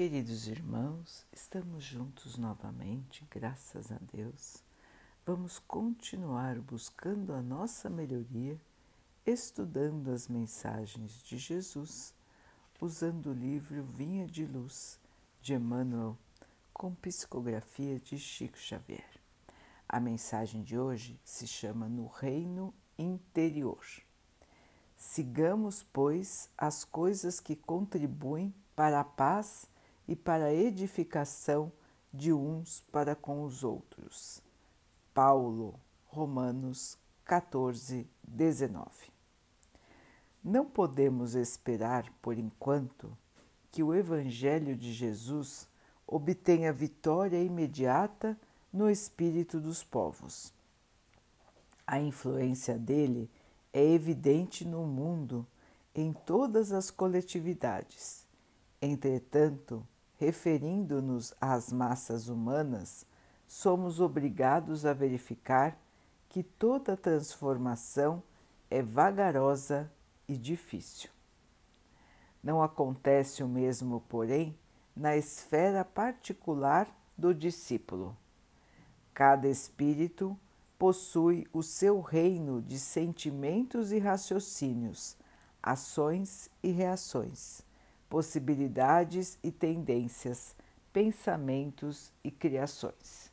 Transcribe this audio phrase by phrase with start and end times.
[0.00, 4.64] Queridos irmãos, estamos juntos novamente, graças a Deus.
[5.26, 8.58] Vamos continuar buscando a nossa melhoria,
[9.26, 12.14] estudando as mensagens de Jesus,
[12.80, 14.98] usando o livro Vinha de Luz
[15.42, 16.16] de Emmanuel,
[16.72, 19.20] com psicografia de Chico Xavier.
[19.86, 23.84] A mensagem de hoje se chama No Reino Interior.
[24.96, 29.68] Sigamos, pois, as coisas que contribuem para a paz
[30.10, 31.70] e para a edificação
[32.12, 34.42] de uns para com os outros.
[35.14, 35.78] Paulo,
[36.08, 38.90] Romanos 14, 19.
[40.42, 43.16] Não podemos esperar, por enquanto,
[43.70, 45.68] que o Evangelho de Jesus
[46.04, 48.36] obtenha vitória imediata
[48.72, 50.52] no espírito dos povos.
[51.86, 53.30] A influência dele
[53.72, 55.46] é evidente no mundo,
[55.94, 58.26] em todas as coletividades.
[58.82, 59.86] Entretanto,
[60.20, 63.06] referindo-nos às massas humanas,
[63.48, 65.78] somos obrigados a verificar
[66.28, 68.22] que toda transformação
[68.70, 69.90] é vagarosa
[70.28, 71.08] e difícil.
[72.44, 74.54] Não acontece o mesmo, porém,
[74.94, 78.14] na esfera particular do discípulo.
[79.14, 80.38] Cada espírito
[80.78, 85.16] possui o seu reino de sentimentos e raciocínios,
[85.62, 87.64] ações e reações
[88.10, 90.54] possibilidades e tendências,
[90.92, 93.32] pensamentos e criações.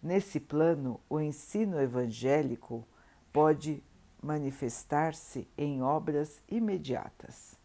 [0.00, 2.86] Nesse plano, o ensino evangélico
[3.32, 3.82] pode
[4.22, 7.58] manifestar-se em obras imediatas.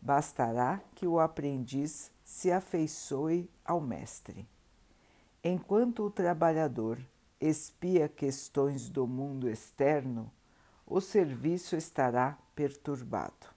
[0.00, 4.48] Bastará que o aprendiz se afeiçoe ao mestre.
[5.42, 6.98] Enquanto o trabalhador
[7.40, 10.30] espia questões do mundo externo,
[10.86, 13.53] o serviço estará perturbado.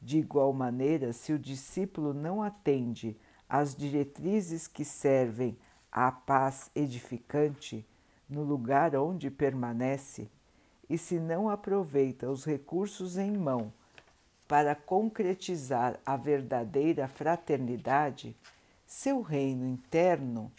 [0.00, 3.16] De igual maneira, se o discípulo não atende
[3.48, 5.58] às diretrizes que servem
[5.90, 7.86] à paz edificante
[8.28, 10.30] no lugar onde permanece,
[10.88, 13.72] e se não aproveita os recursos em mão
[14.48, 18.36] para concretizar a verdadeira fraternidade,
[18.86, 20.50] seu reino interno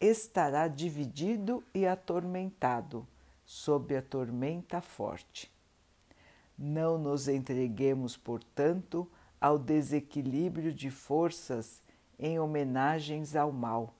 [0.00, 3.06] estará dividido e atormentado
[3.44, 5.51] sob a tormenta forte.
[6.56, 11.82] Não nos entreguemos, portanto, ao desequilíbrio de forças
[12.18, 13.94] em homenagens ao mal,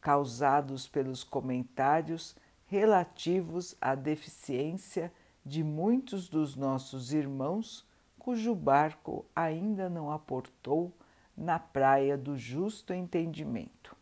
[0.00, 2.36] causados pelos comentários
[2.66, 5.12] relativos à deficiência
[5.44, 7.84] de muitos dos nossos irmãos
[8.20, 10.92] cujo barco ainda não aportou
[11.36, 13.96] na praia do justo entendimento.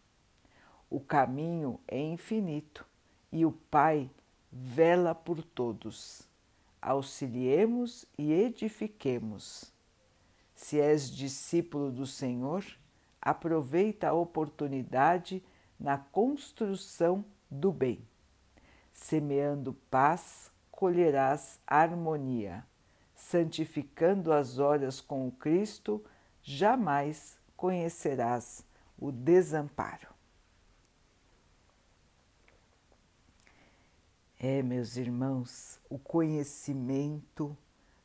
[0.90, 2.84] O caminho é infinito
[3.32, 4.10] e o Pai
[4.52, 6.27] vela por todos
[6.80, 9.72] auxiliemos e edifiquemos.
[10.54, 12.64] Se és discípulo do Senhor,
[13.20, 15.42] aproveita a oportunidade
[15.78, 18.00] na construção do bem.
[18.92, 22.66] Semeando paz, colherás harmonia.
[23.14, 26.04] Santificando as horas com o Cristo,
[26.42, 28.64] jamais conhecerás
[28.98, 30.17] o desamparo.
[34.40, 37.58] É, meus irmãos, o conhecimento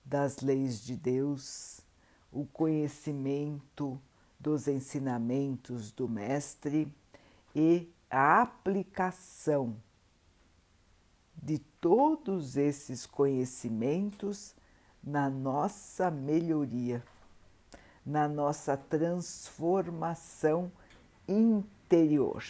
[0.04, 1.82] das leis de Deus,
[2.32, 4.02] o conhecimento
[4.40, 6.92] dos ensinamentos do Mestre
[7.56, 9.76] e a aplicação
[11.36, 14.56] de todos esses conhecimentos
[15.04, 17.04] na nossa melhoria,
[18.04, 20.72] na nossa transformação
[21.28, 22.44] interior.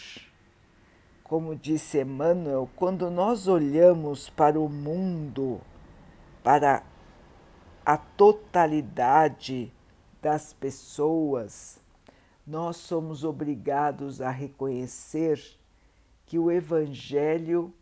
[1.24, 5.58] Como disse Emmanuel, quando nós olhamos para o mundo,
[6.42, 6.82] para
[7.84, 9.72] a totalidade
[10.20, 11.80] das pessoas,
[12.46, 15.42] nós somos obrigados a reconhecer
[16.26, 17.72] que o Evangelho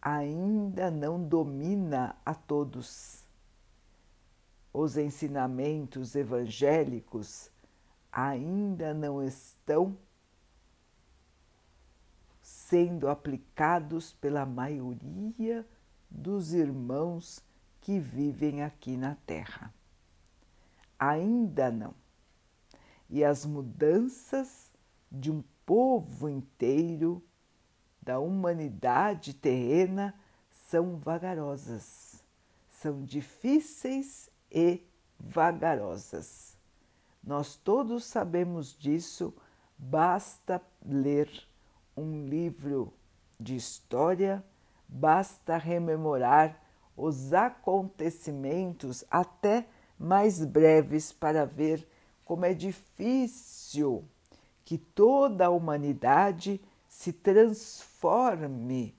[0.00, 3.22] ainda não domina a todos.
[4.72, 7.50] Os ensinamentos evangélicos
[8.10, 9.94] ainda não estão
[12.68, 15.66] sendo aplicados pela maioria
[16.10, 17.42] dos irmãos
[17.80, 19.72] que vivem aqui na Terra.
[20.98, 21.94] Ainda não.
[23.08, 24.70] E as mudanças
[25.10, 27.24] de um povo inteiro,
[28.02, 30.14] da humanidade terrena,
[30.50, 32.22] são vagarosas,
[32.68, 34.82] são difíceis e
[35.18, 36.54] vagarosas.
[37.24, 39.32] Nós todos sabemos disso,
[39.78, 41.47] basta ler
[41.98, 42.92] um livro
[43.38, 44.44] de história,
[44.88, 46.62] basta rememorar
[46.96, 49.66] os acontecimentos até
[49.98, 51.86] mais breves para ver
[52.24, 54.04] como é difícil
[54.64, 58.94] que toda a humanidade se transforme,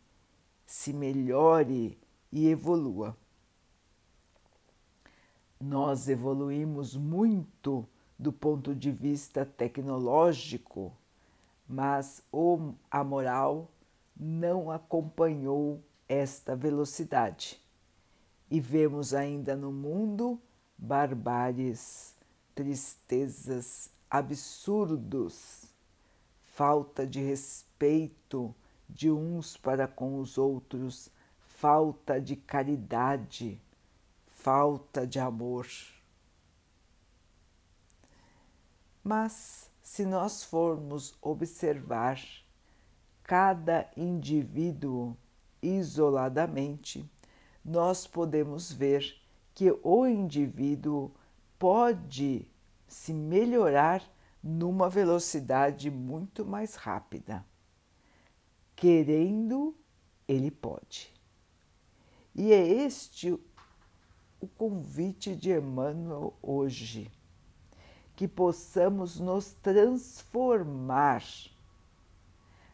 [0.65, 1.99] se melhore
[2.31, 3.15] e evolua.
[5.59, 7.87] Nós evoluímos muito
[8.17, 10.93] do ponto de vista tecnológico,
[11.69, 12.23] mas
[12.89, 13.69] a moral
[14.19, 17.61] não acompanhou esta velocidade.
[18.49, 20.41] E vemos ainda no mundo
[20.75, 22.15] barbáries,
[22.55, 25.65] tristezas, absurdos,
[26.41, 28.55] falta de respeito
[28.89, 33.61] de uns para com os outros, falta de caridade,
[34.25, 35.67] falta de amor.
[39.03, 42.21] Mas se nós formos observar
[43.23, 45.17] cada indivíduo
[45.63, 47.03] isoladamente,
[47.65, 49.19] nós podemos ver
[49.51, 51.09] que o indivíduo
[51.57, 52.47] pode
[52.87, 54.03] se melhorar
[54.43, 57.43] numa velocidade muito mais rápida.
[58.75, 59.75] Querendo,
[60.27, 61.11] ele pode.
[62.35, 63.31] E é este
[64.39, 67.11] o convite de Emmanuel hoje,
[68.19, 71.23] que possamos nos transformar,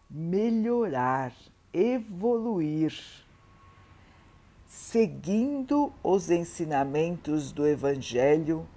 [0.10, 1.32] melhorar,
[1.72, 3.00] evoluir,
[4.66, 8.68] seguindo os ensinamentos do Evangelho,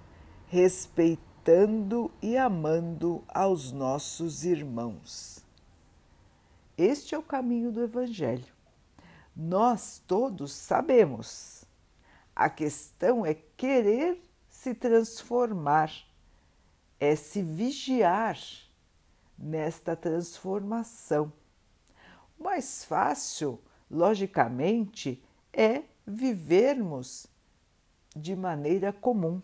[0.46, 5.42] respeitando e amando aos nossos irmãos.
[6.76, 8.52] Este é o caminho do Evangelho.
[9.34, 11.64] Nós todos sabemos.
[12.36, 14.20] A questão é querer
[14.50, 15.90] se transformar,
[17.00, 18.38] é se vigiar
[19.38, 21.32] nesta transformação.
[22.38, 23.60] O mais fácil,
[23.90, 25.22] logicamente,
[25.52, 27.26] é vivermos
[28.14, 29.40] de maneira comum,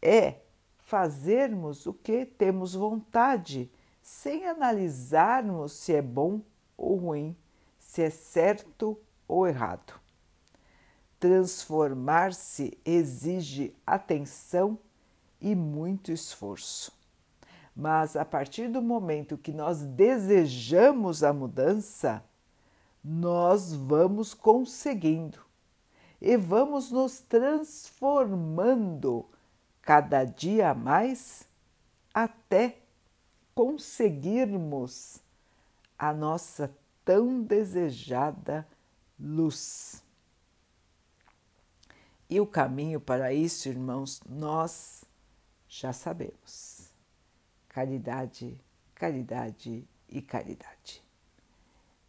[0.00, 0.40] é
[0.78, 3.70] fazermos o que temos vontade,
[4.02, 6.40] sem analisarmos se é bom
[6.76, 7.36] ou ruim,
[7.78, 10.00] se é certo ou errado.
[11.18, 14.78] Transformar-se exige atenção
[15.42, 16.92] e muito esforço.
[17.74, 22.24] Mas a partir do momento que nós desejamos a mudança,
[23.02, 25.40] nós vamos conseguindo
[26.20, 29.26] e vamos nos transformando
[29.80, 31.48] cada dia mais
[32.14, 32.78] até
[33.54, 35.20] conseguirmos
[35.98, 36.72] a nossa
[37.04, 38.66] tão desejada
[39.18, 40.02] luz.
[42.30, 45.04] E o caminho para isso, irmãos, nós
[45.74, 46.92] já sabemos
[47.66, 48.60] caridade,
[48.94, 51.02] caridade e caridade.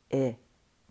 [0.10, 0.36] É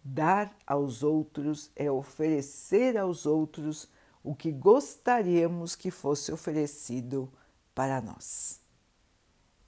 [0.02, 3.90] dar aos outros, é oferecer aos outros
[4.24, 7.30] o que gostaríamos que fosse oferecido
[7.74, 8.58] para nós.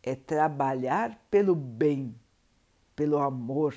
[0.02, 2.18] É trabalhar pelo bem,
[2.96, 3.76] pelo amor,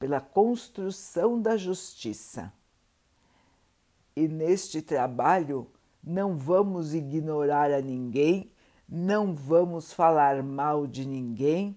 [0.00, 2.52] pela construção da justiça.
[4.16, 5.70] E neste trabalho
[6.02, 8.50] não vamos ignorar a ninguém
[8.88, 11.76] não vamos falar mal de ninguém,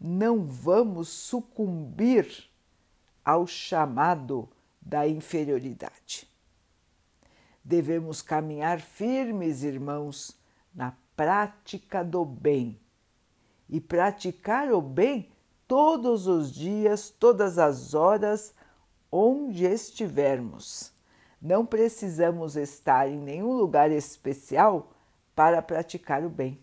[0.00, 2.48] não vamos sucumbir
[3.22, 4.48] ao chamado
[4.80, 6.26] da inferioridade.
[7.62, 10.38] Devemos caminhar firmes, irmãos,
[10.74, 12.80] na prática do bem.
[13.68, 15.30] E praticar o bem
[15.66, 18.54] todos os dias, todas as horas,
[19.10, 20.93] onde estivermos.
[21.44, 24.90] Não precisamos estar em nenhum lugar especial
[25.36, 26.58] para praticar o bem.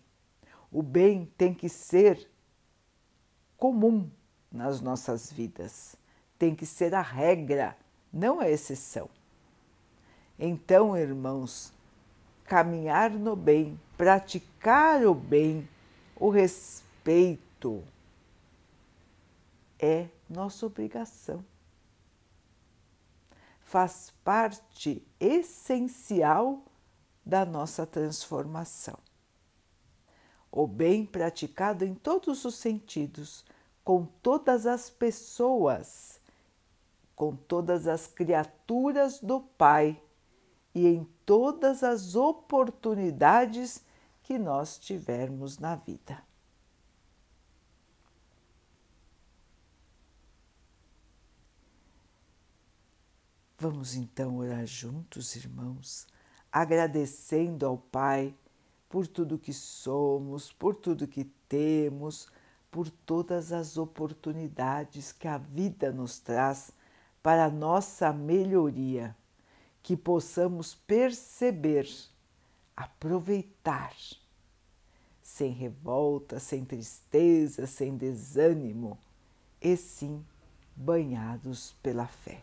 [0.72, 2.28] O bem tem que ser
[3.56, 4.10] comum
[4.50, 5.94] nas nossas vidas,
[6.36, 7.76] tem que ser a regra,
[8.12, 9.08] não a exceção.
[10.36, 11.72] Então, irmãos,
[12.44, 15.68] caminhar no bem, praticar o bem,
[16.16, 17.84] o respeito
[19.78, 21.51] é nossa obrigação.
[23.72, 26.62] Faz parte essencial
[27.24, 28.98] da nossa transformação.
[30.50, 33.46] O bem praticado em todos os sentidos,
[33.82, 36.20] com todas as pessoas,
[37.16, 39.98] com todas as criaturas do Pai
[40.74, 43.82] e em todas as oportunidades
[44.22, 46.22] que nós tivermos na vida.
[53.62, 56.08] Vamos então orar juntos, irmãos
[56.50, 58.34] agradecendo ao Pai
[58.88, 62.26] por tudo que somos, por tudo que temos,
[62.72, 66.72] por todas as oportunidades que a vida nos traz
[67.22, 69.16] para a nossa melhoria,
[69.80, 71.88] que possamos perceber,
[72.76, 73.94] aproveitar,
[75.22, 78.98] sem revolta, sem tristeza, sem desânimo,
[79.60, 80.26] e sim
[80.74, 82.42] banhados pela fé.